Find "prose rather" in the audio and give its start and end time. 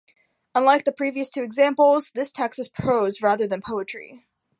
2.67-3.45